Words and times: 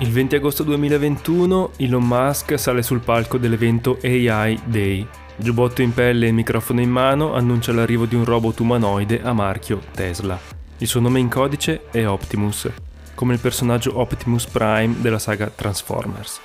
Il 0.00 0.12
20 0.12 0.36
agosto 0.36 0.62
2021 0.62 1.72
Elon 1.78 2.04
Musk 2.04 2.56
sale 2.56 2.82
sul 2.82 3.00
palco 3.00 3.36
dell'evento 3.36 3.98
AI 4.00 4.60
Day. 4.64 5.04
Giubbotto 5.34 5.82
in 5.82 5.92
pelle 5.92 6.28
e 6.28 6.32
microfono 6.32 6.80
in 6.80 6.88
mano 6.88 7.34
annuncia 7.34 7.72
l'arrivo 7.72 8.06
di 8.06 8.14
un 8.14 8.24
robot 8.24 8.60
umanoide 8.60 9.20
a 9.20 9.32
marchio 9.32 9.80
Tesla. 9.92 10.38
Il 10.78 10.86
suo 10.86 11.00
nome 11.00 11.18
in 11.18 11.28
codice 11.28 11.86
è 11.90 12.06
Optimus, 12.06 12.70
come 13.16 13.34
il 13.34 13.40
personaggio 13.40 13.98
Optimus 13.98 14.46
Prime 14.46 15.00
della 15.00 15.18
saga 15.18 15.50
Transformers. 15.52 16.42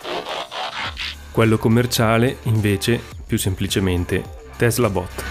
Quello 1.31 1.59
commerciale, 1.59 2.37
invece, 2.43 2.99
più 3.27 3.37
semplicemente, 3.37 4.23
Tesla 4.57 4.89
Bot. 4.89 5.23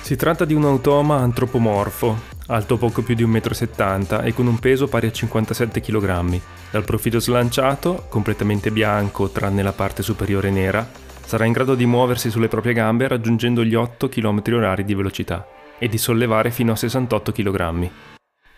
Si 0.00 0.16
tratta 0.16 0.44
di 0.44 0.54
un 0.54 0.64
automa 0.64 1.18
antropomorfo, 1.18 2.33
alto 2.46 2.76
poco 2.76 3.02
più 3.02 3.14
di 3.14 3.24
1,70 3.24 4.22
m 4.22 4.26
e 4.26 4.34
con 4.34 4.46
un 4.46 4.58
peso 4.58 4.86
pari 4.86 5.06
a 5.06 5.12
57 5.12 5.80
kg. 5.80 6.40
Dal 6.70 6.84
profilo 6.84 7.20
slanciato, 7.20 8.06
completamente 8.08 8.70
bianco 8.70 9.30
tranne 9.30 9.62
la 9.62 9.72
parte 9.72 10.02
superiore 10.02 10.50
nera, 10.50 10.88
sarà 11.24 11.44
in 11.44 11.52
grado 11.52 11.74
di 11.74 11.86
muoversi 11.86 12.30
sulle 12.30 12.48
proprie 12.48 12.74
gambe 12.74 13.08
raggiungendo 13.08 13.64
gli 13.64 13.74
8 13.74 14.08
km 14.08 14.42
h 14.42 14.82
di 14.82 14.94
velocità 14.94 15.46
e 15.78 15.88
di 15.88 15.98
sollevare 15.98 16.50
fino 16.50 16.72
a 16.72 16.76
68 16.76 17.32
kg. 17.32 17.90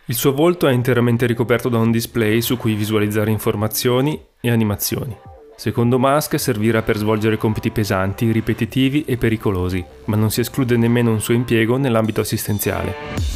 Il 0.09 0.15
suo 0.15 0.33
volto 0.33 0.69
è 0.69 0.73
interamente 0.73 1.27
ricoperto 1.27 1.69
da 1.69 1.79
un 1.79 1.91
display 1.91 2.41
su 2.41 2.57
cui 2.57 2.75
visualizzare 2.75 3.31
informazioni 3.31 4.21
e 4.41 4.51
animazioni. 4.51 5.17
Secondo 5.57 5.99
Musk 5.99 6.39
servirà 6.39 6.83
per 6.83 6.99
svolgere 6.99 7.39
compiti 7.39 7.71
pesanti, 7.71 8.31
ripetitivi 8.31 9.05
e 9.05 9.17
pericolosi, 9.17 9.85
ma 10.05 10.15
non 10.15 10.31
si 10.31 10.41
esclude 10.41 10.77
nemmeno 10.77 11.11
un 11.11 11.21
suo 11.21 11.35
impiego 11.35 11.77
nell'ambito 11.77 12.21
assistenziale. 12.21 13.36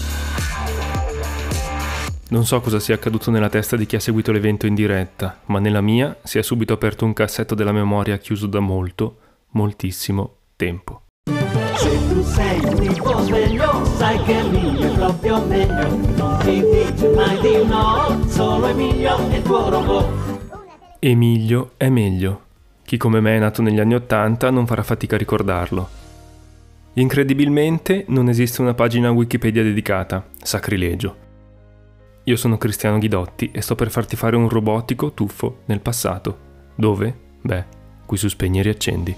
Non 2.30 2.46
so 2.46 2.60
cosa 2.60 2.78
sia 2.78 2.94
accaduto 2.94 3.32
nella 3.32 3.48
testa 3.48 3.74
di 3.74 3.86
chi 3.86 3.96
ha 3.96 4.00
seguito 4.00 4.30
l'evento 4.30 4.66
in 4.66 4.76
diretta, 4.76 5.40
ma 5.46 5.58
nella 5.58 5.80
mia 5.80 6.16
si 6.22 6.38
è 6.38 6.42
subito 6.42 6.72
aperto 6.72 7.04
un 7.04 7.12
cassetto 7.12 7.56
della 7.56 7.72
memoria 7.72 8.18
chiuso 8.18 8.46
da 8.46 8.60
molto, 8.60 9.16
moltissimo 9.50 10.36
tempo. 10.54 11.02
Se 11.24 12.08
tu 12.08 12.22
sei 12.22 12.60
un 12.60 12.76
tipo 12.76 13.20
sveglio, 13.22 13.84
sai 13.84 14.22
che 14.22 14.38
Emilio 14.38 14.92
è 14.92 14.94
proprio 14.94 15.44
meglio. 15.44 15.88
Non 16.16 16.38
ti 16.38 16.62
dice 16.62 17.08
mai 17.16 17.40
di 17.40 17.64
no, 17.64 18.24
solo 18.28 18.66
Emilio 18.68 19.28
è 19.28 19.36
il 19.36 19.42
tuo 19.42 19.68
robot. 19.68 20.06
Emilio 21.00 21.72
è 21.76 21.88
meglio. 21.88 22.42
Chi 22.84 22.96
come 22.96 23.18
me 23.18 23.34
è 23.34 23.38
nato 23.40 23.60
negli 23.60 23.80
anni 23.80 23.94
Ottanta 23.94 24.50
non 24.50 24.68
farà 24.68 24.84
fatica 24.84 25.16
a 25.16 25.18
ricordarlo. 25.18 25.88
Incredibilmente 26.92 28.04
non 28.06 28.28
esiste 28.28 28.62
una 28.62 28.74
pagina 28.74 29.10
Wikipedia 29.10 29.64
dedicata, 29.64 30.24
sacrilegio. 30.40 31.28
Io 32.30 32.36
sono 32.36 32.58
Cristiano 32.58 32.98
Ghidotti 32.98 33.50
e 33.52 33.60
sto 33.60 33.74
per 33.74 33.90
farti 33.90 34.14
fare 34.14 34.36
un 34.36 34.48
robotico 34.48 35.14
tuffo 35.14 35.62
nel 35.64 35.80
passato. 35.80 36.38
Dove? 36.76 37.12
Beh, 37.40 37.64
qui 38.06 38.16
su 38.16 38.28
Spegni 38.28 38.60
e 38.60 38.62
Riaccendi. 38.62 39.16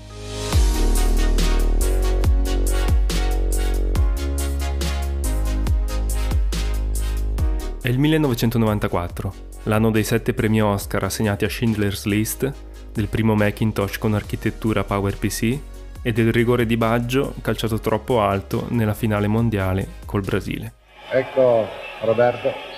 È 7.83 7.89
il 7.89 7.99
1994, 7.99 9.35
l'anno 9.65 9.91
dei 9.91 10.05
sette 10.05 10.33
premi 10.33 10.63
Oscar 10.63 11.05
assegnati 11.05 11.45
a 11.45 11.51
Schindler's 11.51 12.07
List, 12.07 12.51
del 12.95 13.09
primo 13.09 13.35
Macintosh 13.35 13.99
con 13.99 14.15
architettura 14.15 14.85
PowerPC 14.85 15.59
e 16.01 16.13
del 16.13 16.33
rigore 16.33 16.65
di 16.65 16.79
Baggio 16.79 17.35
calciato 17.43 17.79
troppo 17.79 18.23
alto 18.23 18.69
nella 18.71 18.95
finale 18.95 19.27
mondiale 19.27 19.87
col 20.07 20.23
Brasile. 20.23 20.73
Ecco 21.11 21.69
Roberto 22.01 22.72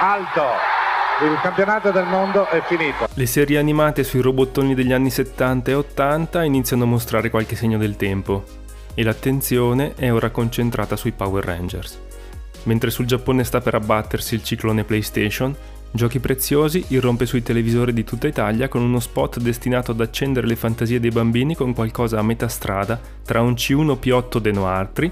alto. 0.00 0.42
Il 1.24 1.36
campionato 1.42 1.90
del 1.90 2.06
mondo 2.06 2.48
è 2.48 2.62
finito. 2.62 3.08
Le 3.12 3.26
serie 3.26 3.58
animate 3.58 4.04
sui 4.04 4.20
robottoni 4.20 4.74
degli 4.74 4.92
anni 4.92 5.10
70 5.10 5.70
e 5.72 5.74
80 5.74 6.44
iniziano 6.44 6.84
a 6.84 6.86
mostrare 6.86 7.30
qualche 7.30 7.56
segno 7.56 7.78
del 7.78 7.96
tempo 7.96 8.44
e 8.94 9.02
l'attenzione 9.02 9.94
è 9.96 10.12
ora 10.12 10.30
concentrata 10.30 10.94
sui 10.94 11.10
Power 11.10 11.44
Rangers. 11.44 11.98
Mentre 12.64 12.90
sul 12.90 13.06
Giappone 13.06 13.42
sta 13.42 13.60
per 13.60 13.74
abbattersi 13.74 14.36
il 14.36 14.44
ciclone 14.44 14.84
PlayStation, 14.84 15.54
Giochi 15.90 16.20
Preziosi 16.20 16.84
irrompe 16.88 17.26
sui 17.26 17.42
televisori 17.42 17.92
di 17.92 18.04
tutta 18.04 18.28
Italia 18.28 18.68
con 18.68 18.82
uno 18.82 19.00
spot 19.00 19.40
destinato 19.40 19.90
ad 19.90 20.00
accendere 20.00 20.46
le 20.46 20.56
fantasie 20.56 21.00
dei 21.00 21.10
bambini 21.10 21.56
con 21.56 21.74
qualcosa 21.74 22.18
a 22.18 22.22
metà 22.22 22.46
strada 22.46 23.00
tra 23.24 23.40
un 23.40 23.54
C1P8 23.54 24.38
Deno 24.38 24.66
Artri 24.66 25.10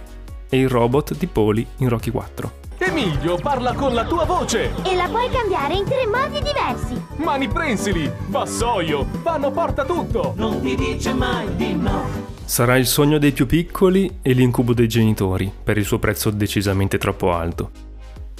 e 0.48 0.58
il 0.58 0.68
robot 0.68 1.16
di 1.16 1.26
Poli 1.26 1.66
in 1.78 1.88
Rocky 1.88 2.10
4. 2.10 2.65
Emilio 2.78 3.36
parla 3.36 3.72
con 3.72 3.94
la 3.94 4.04
tua 4.04 4.24
voce! 4.24 4.72
E 4.84 4.94
la 4.94 5.08
puoi 5.08 5.30
cambiare 5.30 5.74
in 5.74 5.84
tre 5.84 6.06
modi 6.06 6.42
diversi! 6.42 7.02
Mani 7.16 7.48
prensili, 7.48 8.10
vassoio, 8.26 9.06
fanno 9.22 9.50
porta 9.50 9.84
tutto! 9.84 10.34
Non 10.36 10.60
ti 10.60 10.74
dice 10.76 11.14
mai 11.14 11.56
di 11.56 11.74
no! 11.74 12.04
Sarà 12.44 12.76
il 12.76 12.86
sogno 12.86 13.18
dei 13.18 13.32
più 13.32 13.46
piccoli 13.46 14.18
e 14.20 14.32
l'incubo 14.32 14.74
dei 14.74 14.88
genitori, 14.88 15.50
per 15.62 15.78
il 15.78 15.84
suo 15.84 15.98
prezzo 15.98 16.30
decisamente 16.30 16.98
troppo 16.98 17.32
alto. 17.32 17.70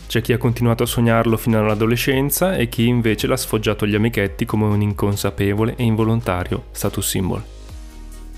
C'è 0.07 0.21
chi 0.21 0.33
ha 0.33 0.39
continuato 0.39 0.85
a 0.85 0.87
sognarlo 0.87 1.37
fino 1.37 1.59
all'adolescenza 1.59 2.57
e 2.57 2.69
chi 2.69 2.87
invece 2.87 3.27
l'ha 3.27 3.37
sfoggiato 3.37 3.85
agli 3.85 3.97
amichetti 3.97 4.45
come 4.45 4.67
un 4.67 4.81
inconsapevole 4.81 5.75
e 5.77 5.83
involontario 5.83 6.67
status 6.71 7.09
symbol. 7.09 7.43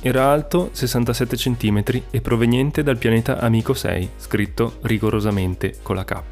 Era 0.01 0.31
alto 0.31 0.71
67 0.71 1.37
cm 1.37 1.83
e 2.13 2.21
proveniente 2.21 2.85
dal 2.85 2.99
pianeta 2.99 3.41
Amico 3.41 3.75
6, 3.75 4.11
scritto 4.17 4.77
rigorosamente 4.83 5.79
con 5.83 5.97
la 5.97 6.05
K. 6.05 6.23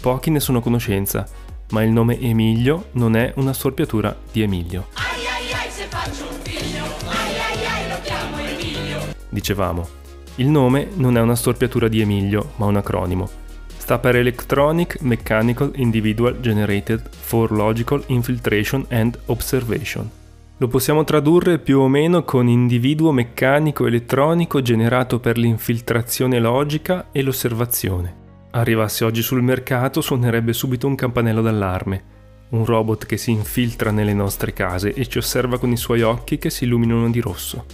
Pochi 0.00 0.30
ne 0.30 0.38
sono 0.38 0.58
a 0.58 0.62
conoscenza, 0.62 1.26
ma 1.70 1.82
il 1.82 1.90
nome 1.90 2.20
Emilio 2.20 2.90
non 2.92 3.16
è 3.16 3.32
una 3.36 3.52
storpiatura 3.52 4.16
di 4.30 4.42
Emilio. 4.42 4.86
Ai 4.94 5.26
ai 5.26 5.52
ai 5.52 5.70
se 5.70 5.86
faccio 5.88 6.22
un 6.22 6.38
figlio, 6.40 6.84
ai 7.08 7.34
ai 7.34 7.66
ai 7.66 7.88
lo 7.88 7.96
chiamo 8.04 8.38
Emilio. 8.38 9.00
Dicevamo, 9.28 9.88
il 10.36 10.46
nome 10.46 10.88
non 10.94 11.16
è 11.16 11.20
una 11.20 11.34
storpiatura 11.34 11.88
di 11.88 12.00
Emilio, 12.00 12.52
ma 12.56 12.66
un 12.66 12.76
acronimo. 12.76 13.28
Sta 13.76 13.98
per 13.98 14.14
Electronic 14.14 15.00
Mechanical 15.00 15.72
Individual 15.74 16.38
Generated 16.38 17.10
for 17.10 17.50
Logical 17.50 18.04
Infiltration 18.06 18.86
and 18.88 19.18
Observation 19.26 20.22
lo 20.64 20.70
possiamo 20.70 21.04
tradurre 21.04 21.58
più 21.58 21.80
o 21.80 21.88
meno 21.88 22.24
con 22.24 22.48
individuo 22.48 23.12
meccanico 23.12 23.86
elettronico 23.86 24.62
generato 24.62 25.20
per 25.20 25.36
l'infiltrazione 25.36 26.38
logica 26.38 27.08
e 27.12 27.20
l'osservazione. 27.20 28.22
Arrivasse 28.52 29.04
oggi 29.04 29.20
sul 29.20 29.42
mercato 29.42 30.00
suonerebbe 30.00 30.54
subito 30.54 30.86
un 30.86 30.94
campanello 30.94 31.42
d'allarme. 31.42 32.04
Un 32.50 32.64
robot 32.64 33.04
che 33.04 33.18
si 33.18 33.30
infiltra 33.30 33.90
nelle 33.90 34.14
nostre 34.14 34.54
case 34.54 34.94
e 34.94 35.06
ci 35.06 35.18
osserva 35.18 35.58
con 35.58 35.70
i 35.70 35.76
suoi 35.76 36.00
occhi 36.00 36.38
che 36.38 36.48
si 36.48 36.64
illuminano 36.64 37.10
di 37.10 37.20
rosso. 37.20 37.66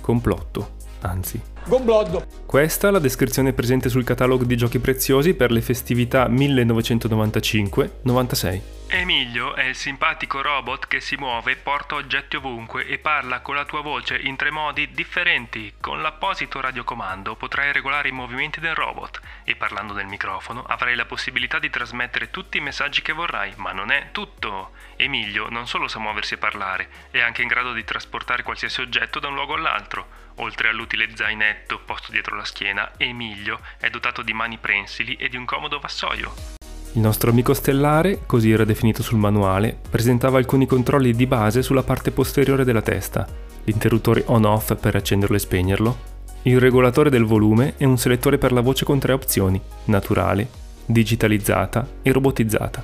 Complotto, 0.00 0.74
anzi. 1.00 1.42
Gombloddo. 1.66 2.26
Questa 2.46 2.86
è 2.86 2.92
la 2.92 3.00
descrizione 3.00 3.54
presente 3.54 3.88
sul 3.88 4.04
catalogo 4.04 4.44
di 4.44 4.56
giochi 4.56 4.78
preziosi 4.78 5.34
per 5.34 5.50
le 5.50 5.62
festività 5.62 6.28
1995-96. 6.28 8.75
Emilio 8.88 9.56
è 9.56 9.64
il 9.64 9.74
simpatico 9.74 10.40
robot 10.42 10.86
che 10.86 11.00
si 11.00 11.16
muove, 11.16 11.56
porta 11.56 11.96
oggetti 11.96 12.36
ovunque 12.36 12.86
e 12.86 12.98
parla 12.98 13.40
con 13.40 13.56
la 13.56 13.64
tua 13.64 13.80
voce 13.80 14.16
in 14.16 14.36
tre 14.36 14.52
modi 14.52 14.92
differenti. 14.92 15.74
Con 15.80 16.00
l'apposito 16.00 16.60
radiocomando 16.60 17.34
potrai 17.34 17.72
regolare 17.72 18.08
i 18.08 18.12
movimenti 18.12 18.60
del 18.60 18.76
robot 18.76 19.20
e 19.42 19.56
parlando 19.56 19.92
del 19.92 20.06
microfono 20.06 20.62
avrai 20.62 20.94
la 20.94 21.04
possibilità 21.04 21.58
di 21.58 21.68
trasmettere 21.68 22.30
tutti 22.30 22.58
i 22.58 22.60
messaggi 22.60 23.02
che 23.02 23.12
vorrai, 23.12 23.54
ma 23.56 23.72
non 23.72 23.90
è 23.90 24.10
tutto. 24.12 24.70
Emilio 24.94 25.48
non 25.48 25.66
solo 25.66 25.88
sa 25.88 25.98
muoversi 25.98 26.34
e 26.34 26.38
parlare, 26.38 26.88
è 27.10 27.18
anche 27.18 27.42
in 27.42 27.48
grado 27.48 27.72
di 27.72 27.82
trasportare 27.82 28.44
qualsiasi 28.44 28.82
oggetto 28.82 29.18
da 29.18 29.26
un 29.26 29.34
luogo 29.34 29.54
all'altro. 29.54 30.24
Oltre 30.36 30.68
all'utile 30.68 31.16
zainetto 31.16 31.80
posto 31.80 32.12
dietro 32.12 32.36
la 32.36 32.44
schiena, 32.44 32.92
Emilio 32.98 33.60
è 33.80 33.90
dotato 33.90 34.22
di 34.22 34.32
mani 34.32 34.58
prensili 34.58 35.16
e 35.16 35.28
di 35.28 35.36
un 35.36 35.44
comodo 35.44 35.80
vassoio. 35.80 36.65
Il 36.96 37.02
nostro 37.02 37.30
amico 37.30 37.52
stellare, 37.52 38.22
così 38.24 38.50
era 38.50 38.64
definito 38.64 39.02
sul 39.02 39.18
manuale, 39.18 39.78
presentava 39.90 40.38
alcuni 40.38 40.64
controlli 40.64 41.12
di 41.12 41.26
base 41.26 41.60
sulla 41.60 41.82
parte 41.82 42.10
posteriore 42.10 42.64
della 42.64 42.80
testa, 42.80 43.26
l'interruttore 43.64 44.22
on-off 44.28 44.74
per 44.76 44.96
accenderlo 44.96 45.36
e 45.36 45.38
spegnerlo, 45.38 45.96
il 46.44 46.58
regolatore 46.58 47.10
del 47.10 47.26
volume 47.26 47.74
e 47.76 47.84
un 47.84 47.98
selettore 47.98 48.38
per 48.38 48.52
la 48.52 48.62
voce 48.62 48.86
con 48.86 48.98
tre 48.98 49.12
opzioni, 49.12 49.60
naturale, 49.84 50.48
digitalizzata 50.86 51.86
e 52.00 52.12
robotizzata. 52.12 52.82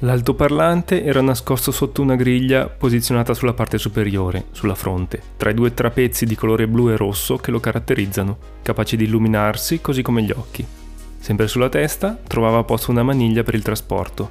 L'altoparlante 0.00 1.02
era 1.02 1.20
nascosto 1.20 1.72
sotto 1.72 2.02
una 2.02 2.14
griglia 2.14 2.68
posizionata 2.68 3.34
sulla 3.34 3.54
parte 3.54 3.76
superiore, 3.76 4.44
sulla 4.52 4.76
fronte, 4.76 5.20
tra 5.36 5.50
i 5.50 5.54
due 5.54 5.74
trapezzi 5.74 6.26
di 6.26 6.36
colore 6.36 6.68
blu 6.68 6.90
e 6.90 6.96
rosso 6.96 7.38
che 7.38 7.50
lo 7.50 7.58
caratterizzano, 7.58 8.38
capaci 8.62 8.96
di 8.96 9.02
illuminarsi 9.02 9.80
così 9.80 10.02
come 10.02 10.22
gli 10.22 10.30
occhi. 10.30 10.84
Sempre 11.26 11.48
sulla 11.48 11.68
testa 11.68 12.16
trovava 12.24 12.62
posto 12.62 12.92
una 12.92 13.02
maniglia 13.02 13.42
per 13.42 13.56
il 13.56 13.62
trasporto. 13.62 14.30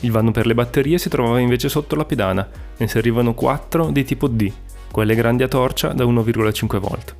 Il 0.00 0.10
vano 0.10 0.30
per 0.30 0.46
le 0.46 0.54
batterie 0.54 0.96
si 0.96 1.10
trovava 1.10 1.38
invece 1.38 1.68
sotto 1.68 1.96
la 1.96 2.06
pedana, 2.06 2.48
ne 2.78 2.88
servivano 2.88 3.34
quattro 3.34 3.90
di 3.90 4.04
tipo 4.04 4.26
D, 4.26 4.50
quelle 4.90 5.14
grandi 5.14 5.42
a 5.42 5.48
torcia 5.48 5.88
da 5.88 6.04
1,5 6.04 6.78
volt. 6.78 7.14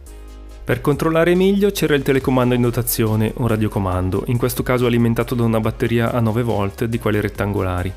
Per 0.64 0.80
controllare 0.80 1.32
Emilio 1.32 1.70
c'era 1.70 1.94
il 1.94 2.02
telecomando 2.02 2.54
in 2.54 2.62
dotazione 2.62 3.30
o 3.36 3.46
radiocomando, 3.46 4.22
in 4.28 4.38
questo 4.38 4.62
caso 4.62 4.86
alimentato 4.86 5.34
da 5.34 5.42
una 5.42 5.60
batteria 5.60 6.12
a 6.12 6.20
9 6.20 6.42
volt 6.42 6.84
di 6.86 6.98
quelle 6.98 7.20
rettangolari. 7.20 7.92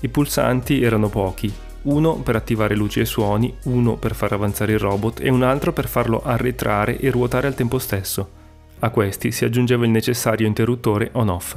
I 0.00 0.08
pulsanti 0.10 0.82
erano 0.82 1.08
pochi, 1.08 1.50
uno 1.84 2.16
per 2.16 2.36
attivare 2.36 2.76
luci 2.76 3.00
e 3.00 3.06
suoni, 3.06 3.50
uno 3.62 3.96
per 3.96 4.14
far 4.14 4.32
avanzare 4.32 4.72
il 4.72 4.78
robot 4.78 5.20
e 5.22 5.30
un 5.30 5.42
altro 5.42 5.72
per 5.72 5.88
farlo 5.88 6.20
arretrare 6.22 6.98
e 6.98 7.10
ruotare 7.10 7.46
al 7.46 7.54
tempo 7.54 7.78
stesso. 7.78 8.44
A 8.80 8.90
questi 8.90 9.32
si 9.32 9.44
aggiungeva 9.44 9.84
il 9.84 9.90
necessario 9.90 10.46
interruttore 10.46 11.10
on-off. 11.12 11.56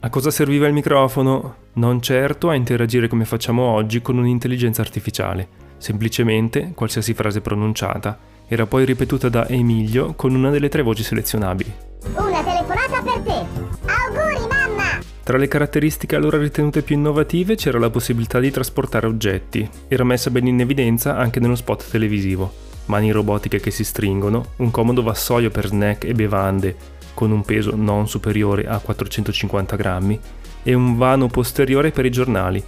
A 0.00 0.10
cosa 0.10 0.30
serviva 0.30 0.66
il 0.66 0.72
microfono? 0.72 1.56
Non 1.74 2.00
certo 2.00 2.48
a 2.50 2.54
interagire 2.54 3.08
come 3.08 3.24
facciamo 3.24 3.62
oggi 3.62 4.02
con 4.02 4.18
un'intelligenza 4.18 4.82
artificiale, 4.82 5.48
semplicemente 5.78 6.72
qualsiasi 6.74 7.14
frase 7.14 7.40
pronunciata 7.40 8.18
era 8.48 8.66
poi 8.66 8.84
ripetuta 8.86 9.28
da 9.28 9.46
Emilio 9.46 10.14
con 10.14 10.34
una 10.34 10.50
delle 10.50 10.68
tre 10.68 10.82
voci 10.82 11.02
selezionabili. 11.02 11.72
Una 12.14 12.42
telefonata 12.42 13.02
per 13.02 13.20
te. 13.20 13.46
Auguri 13.84 14.46
mamma! 14.48 14.98
Tra 15.22 15.36
le 15.36 15.48
caratteristiche 15.48 16.16
allora 16.16 16.38
ritenute 16.38 16.82
più 16.82 16.96
innovative 16.96 17.56
c'era 17.56 17.78
la 17.78 17.90
possibilità 17.90 18.40
di 18.40 18.50
trasportare 18.50 19.06
oggetti. 19.06 19.68
Era 19.86 20.04
messa 20.04 20.30
ben 20.30 20.46
in 20.46 20.60
evidenza 20.60 21.16
anche 21.16 21.40
nello 21.40 21.56
spot 21.56 21.90
televisivo. 21.90 22.66
Mani 22.88 23.10
robotiche 23.10 23.60
che 23.60 23.70
si 23.70 23.84
stringono, 23.84 24.52
un 24.56 24.70
comodo 24.70 25.02
vassoio 25.02 25.50
per 25.50 25.68
snack 25.68 26.04
e 26.04 26.12
bevande 26.12 26.76
con 27.14 27.30
un 27.30 27.42
peso 27.42 27.74
non 27.74 28.08
superiore 28.08 28.66
a 28.66 28.78
450 28.78 29.76
grammi 29.76 30.20
e 30.62 30.74
un 30.74 30.96
vano 30.96 31.28
posteriore 31.28 31.90
per 31.90 32.04
i 32.04 32.10
giornali, 32.10 32.62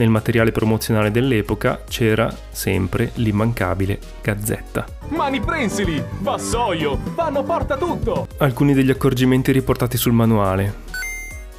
nel 0.00 0.08
materiale 0.08 0.52
promozionale 0.52 1.10
dell'epoca 1.10 1.82
c'era 1.86 2.34
sempre 2.50 3.10
l'immancabile 3.16 3.98
Gazzetta. 4.22 4.86
Mani 5.08 5.40
prensili, 5.40 6.02
vassoio, 6.20 6.98
vanno 7.14 7.42
porta 7.42 7.76
tutto! 7.76 8.26
Alcuni 8.38 8.72
degli 8.72 8.90
accorgimenti 8.90 9.52
riportati 9.52 9.96
sul 9.96 10.12
manuale. 10.12 10.88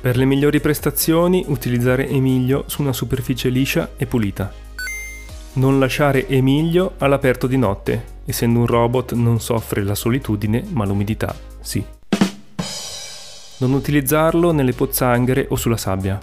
Per 0.02 0.18
le 0.18 0.26
migliori 0.26 0.60
prestazioni 0.60 1.44
utilizzare 1.50 2.08
Emilio 2.08 2.64
su 2.66 2.82
una 2.82 2.94
superficie 2.94 3.50
liscia 3.50 3.92
e 3.96 4.08
pulita. 4.08 4.52
Non 5.54 5.80
lasciare 5.80 6.28
Emilio 6.28 6.94
all'aperto 7.00 7.46
di 7.46 7.58
notte, 7.58 8.20
essendo 8.26 8.60
un 8.60 8.66
robot 8.66 9.14
non 9.14 9.40
soffre 9.40 9.84
la 9.84 9.96
solitudine 9.96 10.64
ma 10.70 10.86
l'umidità 10.86 11.50
sì. 11.62 11.84
Non 13.58 13.74
utilizzarlo 13.74 14.52
nelle 14.52 14.74
pozzanghere 14.74 15.46
o 15.50 15.56
sulla 15.56 15.78
sabbia. 15.78 16.20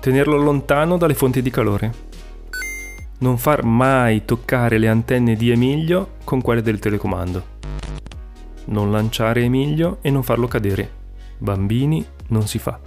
Tenerlo 0.00 0.36
lontano 0.36 0.96
dalle 0.96 1.14
fonti 1.14 1.42
di 1.42 1.50
calore. 1.50 2.10
Non 3.18 3.38
far 3.38 3.64
mai 3.64 4.24
toccare 4.24 4.78
le 4.78 4.88
antenne 4.88 5.34
di 5.34 5.50
Emilio 5.50 6.14
con 6.24 6.40
quelle 6.40 6.62
del 6.62 6.78
telecomando. 6.78 7.60
Non 8.66 8.90
lanciare 8.92 9.42
Emilio 9.42 9.98
e 10.00 10.10
non 10.10 10.22
farlo 10.22 10.46
cadere. 10.46 11.00
Bambini 11.38 12.04
non 12.28 12.46
si 12.46 12.58
fa. 12.58 12.78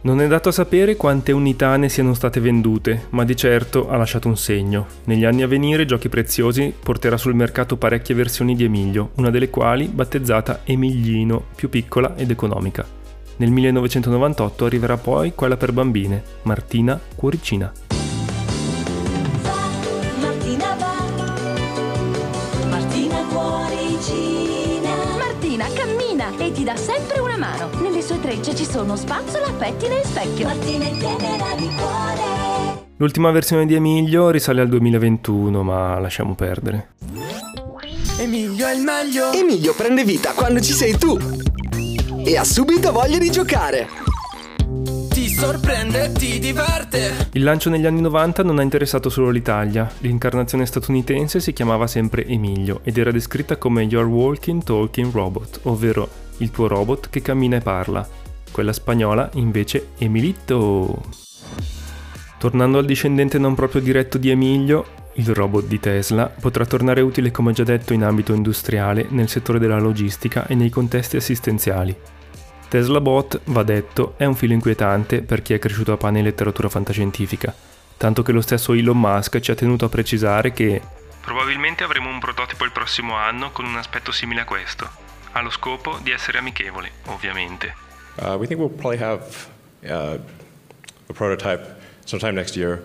Non 0.00 0.20
è 0.20 0.28
dato 0.28 0.52
sapere 0.52 0.94
quante 0.94 1.32
unità 1.32 1.76
ne 1.76 1.88
siano 1.88 2.14
state 2.14 2.38
vendute, 2.38 3.06
ma 3.10 3.24
di 3.24 3.34
certo 3.34 3.90
ha 3.90 3.96
lasciato 3.96 4.28
un 4.28 4.36
segno. 4.36 4.86
Negli 5.04 5.24
anni 5.24 5.42
a 5.42 5.48
venire 5.48 5.86
Giochi 5.86 6.08
Preziosi 6.08 6.72
porterà 6.78 7.16
sul 7.16 7.34
mercato 7.34 7.76
parecchie 7.76 8.14
versioni 8.14 8.54
di 8.54 8.62
Emilio, 8.62 9.10
una 9.16 9.30
delle 9.30 9.50
quali 9.50 9.86
battezzata 9.86 10.60
Emiglino, 10.64 11.46
più 11.56 11.68
piccola 11.68 12.14
ed 12.16 12.30
economica. 12.30 12.86
Nel 13.38 13.50
1998 13.50 14.64
arriverà 14.64 14.96
poi 14.96 15.34
quella 15.34 15.56
per 15.56 15.72
bambine, 15.72 16.22
Martina 16.42 16.98
Cuoricina. 17.16 17.72
Ti 26.58 26.64
dà 26.64 26.74
sempre 26.74 27.20
una 27.20 27.36
mano. 27.36 27.70
Nelle 27.80 28.02
sue 28.02 28.18
trecce 28.18 28.52
ci 28.52 28.64
sono 28.64 28.96
spazzola, 28.96 29.48
pettine 29.52 30.00
e 30.00 30.04
specchio. 30.04 30.46
Martina 30.48 30.86
è 30.86 30.90
tenera 30.90 31.54
di 31.56 31.68
cuore. 31.68 32.86
L'ultima 32.96 33.30
versione 33.30 33.64
di 33.64 33.76
Emilio 33.76 34.30
risale 34.30 34.60
al 34.60 34.68
2021, 34.68 35.62
ma 35.62 36.00
lasciamo 36.00 36.34
perdere. 36.34 36.94
Emilio 38.18 38.66
è 38.66 38.74
il 38.74 38.82
meglio. 38.82 39.30
Emilio 39.32 39.72
prende 39.72 40.02
vita 40.02 40.32
quando 40.32 40.60
ci 40.60 40.72
sei 40.72 40.98
tu 40.98 41.16
e 42.24 42.36
ha 42.36 42.42
subito 42.42 42.90
voglia 42.90 43.18
di 43.18 43.30
giocare. 43.30 43.88
Ti 45.10 45.28
sorprende, 45.28 46.10
ti 46.10 46.40
diverte. 46.40 47.28
Il 47.34 47.44
lancio 47.44 47.70
negli 47.70 47.86
anni 47.86 48.00
90 48.00 48.42
non 48.42 48.58
ha 48.58 48.62
interessato 48.62 49.08
solo 49.10 49.30
l'Italia. 49.30 49.88
L'incarnazione 49.98 50.66
statunitense 50.66 51.38
si 51.38 51.52
chiamava 51.52 51.86
sempre 51.86 52.26
Emilio 52.26 52.80
ed 52.82 52.98
era 52.98 53.12
descritta 53.12 53.58
come 53.58 53.84
Your 53.84 54.06
Walking 54.06 54.64
Talking 54.64 55.12
Robot, 55.12 55.60
ovvero 55.62 56.26
il 56.38 56.50
tuo 56.50 56.66
robot 56.66 57.10
che 57.10 57.22
cammina 57.22 57.56
e 57.56 57.60
parla. 57.60 58.06
Quella 58.50 58.72
spagnola 58.72 59.30
invece 59.34 59.90
Emilito. 59.98 61.02
Tornando 62.38 62.78
al 62.78 62.84
discendente 62.84 63.38
non 63.38 63.54
proprio 63.54 63.80
diretto 63.80 64.18
di 64.18 64.30
Emilio, 64.30 64.84
il 65.14 65.34
robot 65.34 65.66
di 65.66 65.80
Tesla 65.80 66.26
potrà 66.26 66.64
tornare 66.64 67.00
utile 67.00 67.32
come 67.32 67.52
già 67.52 67.64
detto 67.64 67.92
in 67.92 68.04
ambito 68.04 68.32
industriale, 68.32 69.06
nel 69.10 69.28
settore 69.28 69.58
della 69.58 69.80
logistica 69.80 70.46
e 70.46 70.54
nei 70.54 70.70
contesti 70.70 71.16
assistenziali. 71.16 71.96
Tesla 72.68 73.00
Bot, 73.00 73.40
va 73.44 73.62
detto, 73.62 74.14
è 74.16 74.24
un 74.24 74.36
filo 74.36 74.52
inquietante 74.52 75.22
per 75.22 75.42
chi 75.42 75.54
è 75.54 75.58
cresciuto 75.58 75.92
a 75.92 75.96
pane 75.96 76.18
in 76.18 76.24
letteratura 76.24 76.68
fantascientifica, 76.68 77.52
tanto 77.96 78.22
che 78.22 78.30
lo 78.30 78.40
stesso 78.42 78.74
Elon 78.74 79.00
Musk 79.00 79.40
ci 79.40 79.50
ha 79.50 79.54
tenuto 79.54 79.86
a 79.86 79.88
precisare 79.88 80.52
che 80.52 80.80
probabilmente 81.20 81.82
avremo 81.82 82.08
un 82.08 82.20
prototipo 82.20 82.64
il 82.64 82.72
prossimo 82.72 83.14
anno 83.14 83.50
con 83.50 83.64
un 83.64 83.76
aspetto 83.76 84.12
simile 84.12 84.42
a 84.42 84.44
questo. 84.44 85.07
Ha 85.32 85.40
lo 85.40 85.50
scopo 85.50 85.98
di 86.02 86.10
essere 86.10 86.38
amichevole, 86.38 86.90
ovviamente. 87.06 87.74
Uh, 88.16 88.36
we 88.36 88.46
think 88.46 88.58
we'll 88.58 88.68
probably 88.68 88.98
have 88.98 89.48
uh, 89.84 90.18
a 91.08 91.12
prototype 91.12 91.76
sometime 92.04 92.32
next 92.32 92.56
year 92.56 92.82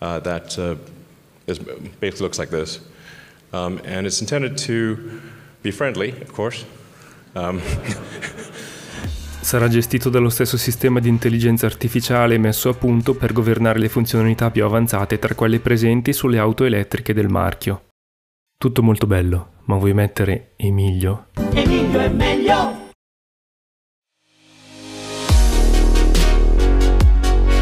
uh, 0.00 0.20
that 0.20 0.56
uh, 0.58 0.76
is, 1.46 1.58
basically 1.58 2.22
looks 2.22 2.38
like 2.38 2.50
this. 2.50 2.80
Um, 3.52 3.80
and 3.84 4.06
it's 4.06 4.20
intended 4.20 4.56
to 4.66 4.96
be 5.62 5.72
friendly, 5.72 6.14
of 6.20 6.32
course. 6.32 6.64
Um, 7.34 7.60
Sarà 9.40 9.68
gestito 9.68 10.10
dallo 10.10 10.28
stesso 10.28 10.58
sistema 10.58 11.00
di 11.00 11.08
intelligenza 11.08 11.64
artificiale 11.64 12.36
messo 12.36 12.68
a 12.68 12.74
punto 12.74 13.14
per 13.14 13.32
governare 13.32 13.78
le 13.78 13.88
funzionalità 13.88 14.50
più 14.50 14.62
avanzate 14.62 15.18
tra 15.18 15.34
quelle 15.34 15.58
presenti 15.60 16.12
sulle 16.12 16.38
auto 16.38 16.64
elettriche 16.64 17.14
del 17.14 17.28
marchio. 17.28 17.87
Tutto 18.60 18.82
molto 18.82 19.06
bello, 19.06 19.52
ma 19.66 19.76
vuoi 19.76 19.94
mettere 19.94 20.54
Emilio? 20.56 21.26
Emilio 21.52 22.00
è 22.00 22.08
meglio! 22.08 22.90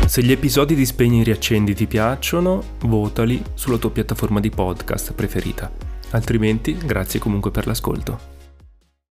Se 0.06 0.22
gli 0.22 0.32
episodi 0.32 0.74
di 0.74 0.86
Spegni 0.86 1.20
e 1.20 1.24
Riaccendi 1.24 1.74
ti 1.74 1.86
piacciono, 1.86 2.62
votali 2.78 3.42
sulla 3.52 3.76
tua 3.76 3.90
piattaforma 3.90 4.40
di 4.40 4.48
podcast 4.48 5.12
preferita. 5.12 5.70
Altrimenti, 6.12 6.74
grazie 6.78 7.20
comunque 7.20 7.50
per 7.50 7.66
l'ascolto. 7.66 8.35